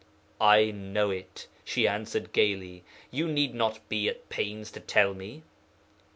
[0.39, 5.13] "I know it," she answered gaily; "you need not be at the pains to tell
[5.13, 5.43] me."